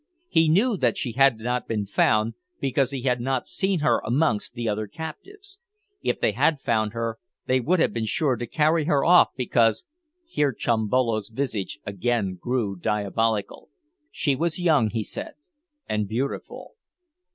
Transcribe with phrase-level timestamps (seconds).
[0.29, 4.53] He knew that she had not been found, because he had not seen her amongst
[4.53, 5.59] the other captives.
[6.01, 9.85] If they had found her they would have been sure to carry her off, because
[10.25, 13.69] here Chimbolo's visage again grew diabolical
[14.09, 15.33] she was young, he said,
[15.87, 16.73] and beautiful.